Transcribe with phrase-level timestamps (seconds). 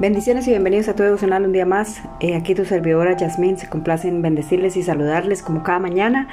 [0.00, 2.02] Bendiciones y bienvenidos a tu devocional un día más.
[2.18, 6.26] Eh, aquí tu servidora Yasmín se complace en bendecirles y saludarles como cada mañana.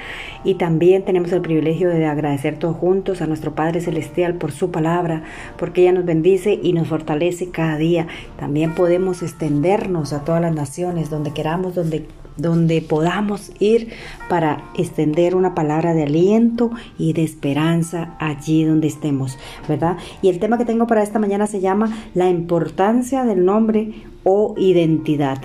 [0.44, 4.72] Y también tenemos el privilegio de agradecer todos juntos a nuestro Padre Celestial por su
[4.72, 5.22] palabra,
[5.60, 8.08] porque ella nos bendice y nos fortalece cada día.
[8.40, 12.08] También podemos extendernos a todas las naciones, donde queramos, donde
[12.38, 13.90] donde podamos ir
[14.30, 19.98] para extender una palabra de aliento y de esperanza allí donde estemos, ¿verdad?
[20.22, 23.92] Y el tema que tengo para esta mañana se llama la importancia del nombre
[24.24, 25.42] o identidad.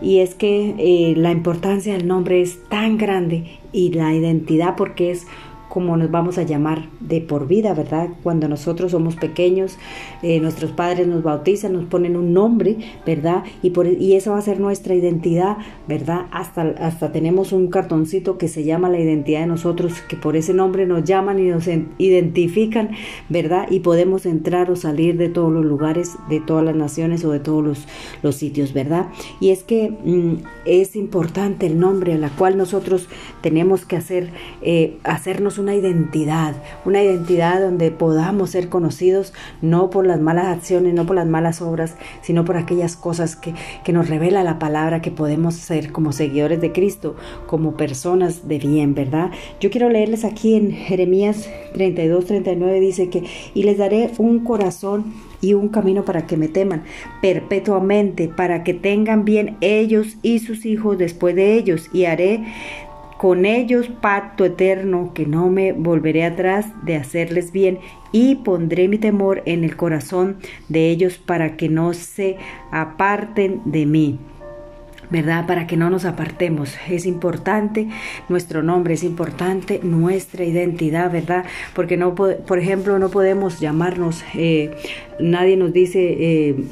[0.00, 5.10] Y es que eh, la importancia del nombre es tan grande y la identidad porque
[5.10, 5.26] es
[5.74, 8.10] como nos vamos a llamar de por vida, ¿verdad?
[8.22, 9.76] Cuando nosotros somos pequeños,
[10.22, 13.42] eh, nuestros padres nos bautizan, nos ponen un nombre, ¿verdad?
[13.60, 15.56] Y, por, y eso va a ser nuestra identidad,
[15.88, 16.26] ¿verdad?
[16.30, 20.54] Hasta, hasta tenemos un cartoncito que se llama la identidad de nosotros, que por ese
[20.54, 21.66] nombre nos llaman y nos
[21.98, 22.90] identifican,
[23.28, 23.66] ¿verdad?
[23.68, 27.40] Y podemos entrar o salir de todos los lugares, de todas las naciones o de
[27.40, 27.88] todos los,
[28.22, 29.08] los sitios, ¿verdad?
[29.40, 33.08] Y es que mm, es importante el nombre a la cual nosotros
[33.40, 34.30] tenemos que hacer,
[34.62, 40.46] eh, hacernos un una identidad, una identidad donde podamos ser conocidos no por las malas
[40.46, 43.54] acciones, no por las malas obras, sino por aquellas cosas que,
[43.94, 47.14] nos revela la palabra que podemos ser como seguidores de Cristo,
[47.46, 49.30] como personas de bien, ¿verdad?
[49.60, 53.22] Yo quiero leerles aquí en Jeremías 32, 39, dice que,
[53.54, 56.84] y les daré un corazón y un camino para que me teman
[57.20, 62.44] perpetuamente, para que tengan bien ellos y sus hijos después de ellos, y haré
[63.24, 67.78] con ellos pacto eterno que no me volveré atrás de hacerles bien
[68.12, 70.36] y pondré mi temor en el corazón
[70.68, 72.36] de ellos para que no se
[72.70, 74.18] aparten de mí.
[75.08, 75.46] ¿verdad?
[75.46, 76.76] Para que no nos apartemos.
[76.86, 77.88] Es importante
[78.28, 81.46] nuestro nombre, es importante nuestra identidad, ¿verdad?
[81.74, 84.70] Porque no, por ejemplo, no podemos llamarnos, eh,
[85.18, 86.16] nadie nos dice...
[86.18, 86.64] Eh,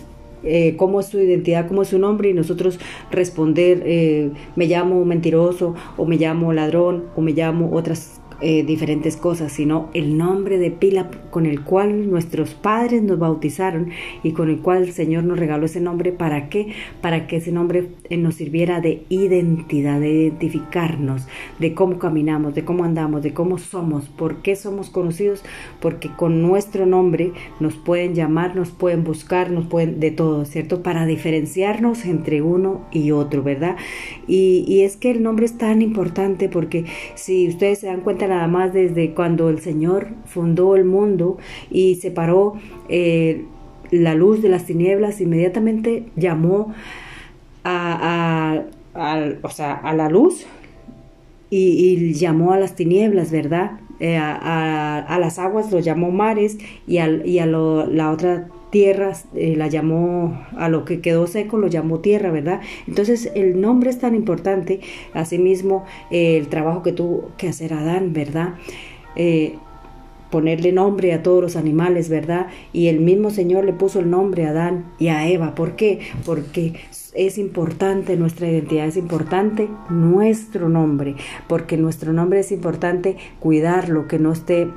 [0.45, 2.79] eh, cómo es su identidad, cómo es su nombre y nosotros
[3.11, 9.17] responder eh, me llamo mentiroso o me llamo ladrón o me llamo otras eh, diferentes
[9.17, 13.91] cosas, sino el nombre de pila con el cual nuestros padres nos bautizaron
[14.25, 16.11] y con el cual el Señor nos regaló ese nombre.
[16.11, 16.73] ¿Para qué?
[17.01, 21.27] Para que ese nombre eh, nos sirviera de identidad, de identificarnos,
[21.61, 25.45] de cómo caminamos, de cómo andamos, de cómo somos, por qué somos conocidos,
[25.81, 30.83] porque con nuestro nombre nos pueden llamar, nos pueden buscar, nos pueden de todo, ¿cierto?
[30.83, 33.77] Para diferenciarnos entre uno y otro, ¿verdad?
[34.27, 38.32] Y, y es que el nombre es tan importante porque si ustedes se dan cuenta,
[38.33, 41.39] nada más desde cuando el Señor fundó el mundo
[41.71, 42.55] y separó
[42.89, 43.45] eh,
[43.91, 46.73] la luz de las tinieblas, inmediatamente llamó
[47.63, 48.63] a,
[48.95, 50.47] a, la luz
[51.51, 53.81] y, llamó a las tinieblas, ¿verdad?
[54.01, 56.57] Eh, a, las aguas lo llamó mares
[56.87, 61.69] y, y a la otra tierra, eh, la llamó, a lo que quedó seco lo
[61.69, 62.63] llamó tierra, ¿verdad?
[62.89, 64.81] Entonces el nombre es tan importante,
[65.13, 68.55] asimismo eh, el trabajo que tuvo que hacer Adán, ¿verdad?
[69.15, 69.57] Eh,
[70.31, 72.47] ponerle nombre a todos los animales, ¿verdad?
[72.73, 75.55] Y el mismo Señor le puso el nombre a Adán y a Eva.
[75.55, 76.01] ¿Por qué?
[76.25, 76.73] Porque
[77.13, 81.17] es importante nuestra identidad, es importante nuestro nombre,
[81.47, 84.69] porque nuestro nombre es importante cuidarlo, que no esté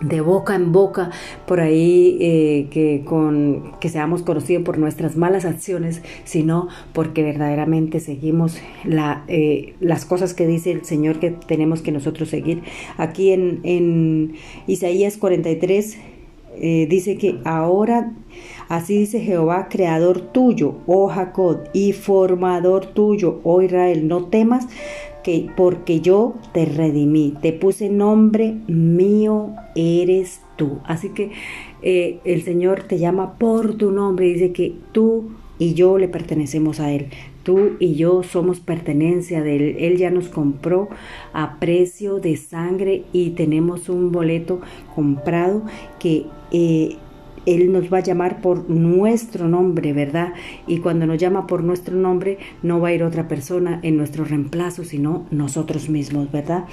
[0.00, 1.10] de boca en boca
[1.46, 8.00] por ahí eh, que con que seamos conocidos por nuestras malas acciones sino porque verdaderamente
[8.00, 8.58] seguimos
[9.28, 12.62] eh, las cosas que dice el Señor que tenemos que nosotros seguir.
[12.96, 14.34] Aquí en, en
[14.66, 15.98] Isaías 43
[16.58, 18.12] eh, dice que ahora
[18.68, 24.66] así dice Jehová creador tuyo oh Jacob y formador tuyo oh Israel no temas
[25.56, 30.78] porque yo te redimí, te puse nombre mío eres tú.
[30.84, 31.32] Así que
[31.82, 36.80] eh, el Señor te llama por tu nombre, dice que tú y yo le pertenecemos
[36.80, 37.06] a Él.
[37.42, 39.76] Tú y yo somos pertenencia de Él.
[39.78, 40.88] Él ya nos compró
[41.32, 44.60] a precio de sangre y tenemos un boleto
[44.94, 45.62] comprado
[45.98, 46.96] que eh,
[47.46, 50.34] él nos va a llamar por nuestro nombre, ¿verdad?
[50.66, 54.24] Y cuando nos llama por nuestro nombre, no va a ir otra persona en nuestro
[54.24, 56.64] reemplazo, sino nosotros mismos, ¿verdad?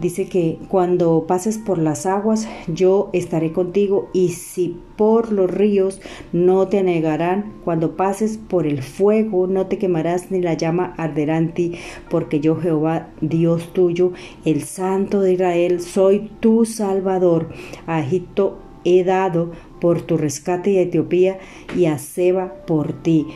[0.00, 6.00] Dice que cuando pases por las aguas, yo estaré contigo y si por los ríos
[6.32, 11.38] no te anegarán, cuando pases por el fuego no te quemarás ni la llama arderá
[11.38, 11.74] en ti,
[12.10, 14.12] porque yo Jehová, Dios tuyo,
[14.44, 17.48] el Santo de Israel, soy tu Salvador.
[17.86, 21.38] A Egipto he dado por tu rescate y Etiopía
[21.76, 23.26] y a Seba por ti,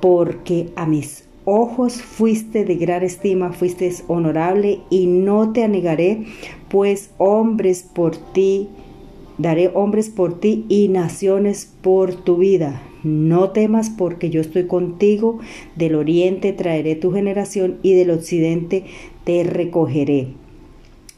[0.00, 6.24] porque a mis ojos fuiste de gran estima, fuiste honorable y no te anegaré,
[6.68, 8.68] pues hombres por ti,
[9.38, 12.82] daré hombres por ti y naciones por tu vida.
[13.02, 15.38] no temas porque yo estoy contigo,
[15.76, 18.84] del oriente traeré tu generación y del occidente
[19.24, 20.28] te recogeré.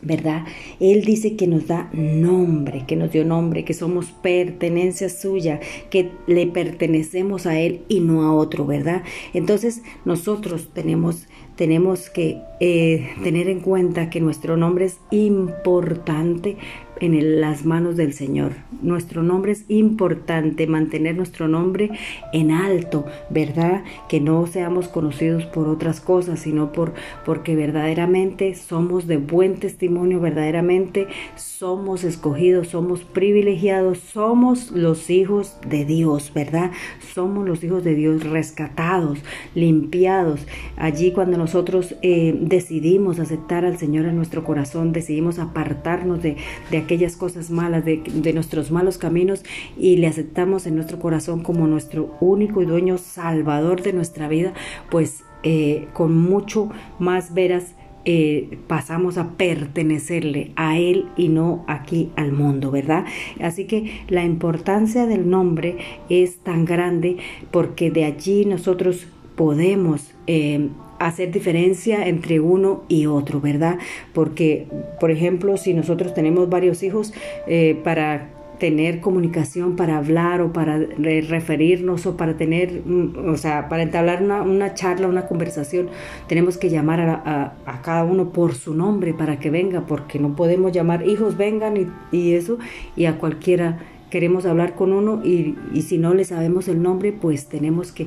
[0.06, 0.44] ¿Verdad?
[0.80, 5.60] Él dice que nos da nombre, que nos dio nombre, que somos pertenencia suya,
[5.90, 9.02] que le pertenecemos a Él y no a otro, ¿verdad?
[9.34, 11.26] Entonces nosotros tenemos,
[11.56, 16.56] tenemos que eh, tener en cuenta que nuestro nombre es importante
[17.00, 18.52] en las manos del Señor.
[18.82, 21.90] Nuestro nombre es importante, mantener nuestro nombre
[22.32, 23.84] en alto, ¿verdad?
[24.08, 26.94] Que no seamos conocidos por otras cosas, sino por
[27.24, 31.06] porque verdaderamente somos de buen testimonio, verdaderamente
[31.36, 36.70] somos escogidos, somos privilegiados, somos los hijos de Dios, ¿verdad?
[37.14, 39.18] Somos los hijos de Dios rescatados,
[39.54, 40.46] limpiados.
[40.76, 46.36] Allí cuando nosotros eh, decidimos aceptar al Señor en nuestro corazón, decidimos apartarnos de,
[46.70, 49.42] de aquellas cosas malas, de, nuestros malos caminos
[49.76, 54.54] y le aceptamos en nuestro corazón como nuestro único y dueño salvador de nuestra vida,
[54.88, 57.74] pues eh, con mucho más veras
[58.04, 63.04] eh, pasamos a pertenecerle a Él y no aquí al mundo, ¿verdad?
[63.40, 65.78] Así que la importancia del nombre
[66.08, 67.16] es tan grande
[67.50, 70.68] porque de allí nosotros podemos eh,
[70.98, 73.78] hacer diferencia entre uno y otro, ¿verdad?
[74.12, 74.66] Porque,
[75.00, 77.12] por ejemplo, si nosotros tenemos varios hijos,
[77.46, 83.68] eh, para tener comunicación, para hablar o para referirnos o para tener, mm, o sea,
[83.68, 85.88] para entablar una, charla, una conversación,
[86.26, 87.52] tenemos que llamar a,
[87.82, 91.86] cada uno por su nombre para que venga, porque no podemos llamar hijos, vengan y,
[92.16, 92.58] y eso,
[92.96, 93.78] y a cualquiera
[94.10, 98.06] queremos hablar con uno y, si no le sabemos el nombre, pues tenemos que,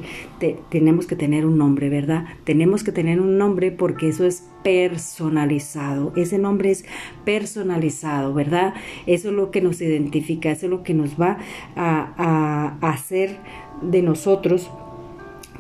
[0.70, 2.26] tenemos que tener un nombre, ¿verdad?
[2.44, 6.14] Tenemos que tener un nombre porque eso es personalizado.
[6.16, 6.86] Ese nombre es
[7.26, 8.74] personalizado, ¿verdad?
[9.06, 11.38] Eso es lo que nos identifica, eso es lo que nos va
[11.76, 13.38] a, a hacer
[13.82, 14.70] de nosotros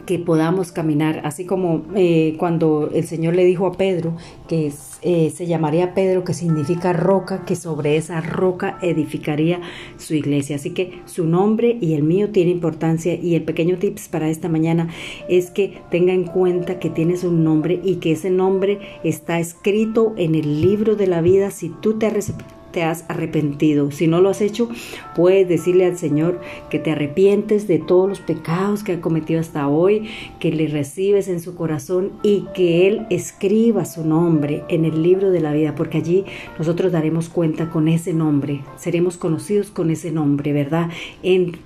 [0.09, 4.15] que podamos caminar, así como eh, cuando el Señor le dijo a Pedro
[4.47, 4.73] que
[5.03, 9.61] eh, se llamaría Pedro, que significa roca, que sobre esa roca edificaría
[9.97, 10.56] su iglesia.
[10.56, 14.50] Así que su nombre y el mío tiene importancia y el pequeño tips para esta
[14.50, 14.89] mañana
[15.29, 20.15] es que tenga en cuenta que tienes un nombre y que ese nombre está escrito
[20.17, 22.33] en el libro de la vida si tú te has
[22.71, 23.92] te has arrepentido.
[23.92, 24.69] Si no lo has hecho,
[25.16, 26.39] puedes decirle al Señor
[26.69, 31.27] que te arrepientes de todos los pecados que ha cometido hasta hoy, que le recibes
[31.27, 35.75] en su corazón y que Él escriba su nombre en el libro de la vida,
[35.75, 36.25] porque allí
[36.57, 40.89] nosotros daremos cuenta con ese nombre, seremos conocidos con ese nombre, ¿verdad?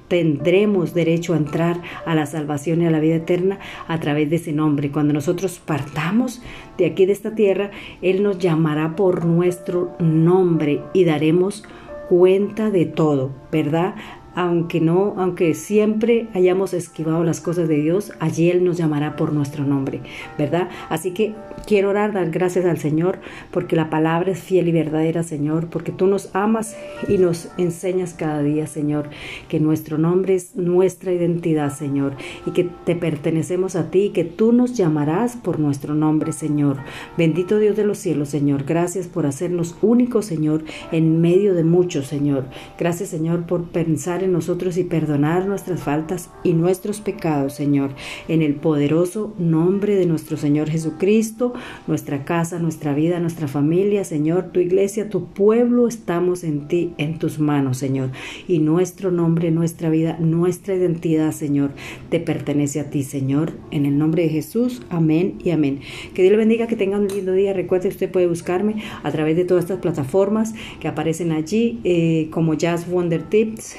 [0.07, 4.35] tendremos derecho a entrar a la salvación y a la vida eterna a través de
[4.35, 4.91] ese nombre.
[4.91, 6.41] Cuando nosotros partamos
[6.77, 7.71] de aquí de esta tierra,
[8.01, 11.63] Él nos llamará por nuestro nombre y daremos
[12.09, 13.95] cuenta de todo, ¿verdad?
[14.35, 19.33] Aunque no, aunque siempre hayamos esquivado las cosas de Dios, allí Él nos llamará por
[19.33, 20.01] nuestro nombre,
[20.38, 20.69] ¿verdad?
[20.89, 21.35] Así que
[21.68, 23.19] quiero orar, dar gracias al Señor,
[23.51, 26.75] porque la palabra es fiel y verdadera, Señor, porque tú nos amas
[27.07, 29.09] y nos enseñas cada día, Señor,
[29.47, 32.15] que nuestro nombre es nuestra identidad, Señor,
[32.45, 36.77] y que te pertenecemos a ti, y que tú nos llamarás por nuestro nombre, Señor.
[37.18, 42.07] Bendito Dios de los cielos, Señor, gracias por hacernos únicos, Señor, en medio de muchos,
[42.07, 42.45] Señor.
[42.77, 47.91] Gracias, Señor, por pensar nosotros y perdonar nuestras faltas y nuestros pecados, Señor,
[48.27, 51.53] en el poderoso nombre de nuestro Señor Jesucristo,
[51.88, 57.19] nuestra casa, nuestra vida, nuestra familia, Señor, tu iglesia, tu pueblo, estamos en ti, en
[57.19, 58.12] tus manos, Señor.
[58.48, 61.71] Y nuestro nombre, nuestra vida, nuestra identidad, Señor,
[62.09, 63.53] te pertenece a ti, Señor.
[63.71, 65.79] En el nombre de Jesús, amén y amén.
[66.13, 67.53] Que Dios le bendiga, que tenga un lindo día.
[67.53, 72.53] Recuerde, usted puede buscarme a través de todas estas plataformas que aparecen allí, eh, como
[72.53, 73.75] Jazz Wonder Tips.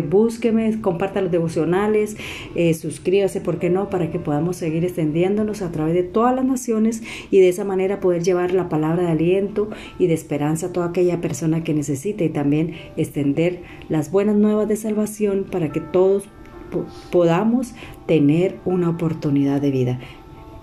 [0.00, 2.16] Búsqueme, comparta los devocionales,
[2.54, 3.90] eh, suscríbase, ¿por qué no?
[3.90, 8.00] Para que podamos seguir extendiéndonos a través de todas las naciones y de esa manera
[8.00, 12.24] poder llevar la palabra de aliento y de esperanza a toda aquella persona que necesite
[12.24, 16.28] y también extender las buenas nuevas de salvación para que todos
[17.10, 17.74] podamos
[18.06, 20.00] tener una oportunidad de vida.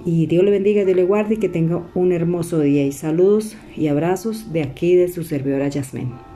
[0.05, 2.85] Y Dios le bendiga, Dios le guarde y que tenga un hermoso día.
[2.85, 6.32] Y saludos y abrazos de aquí de su servidora Yasmén.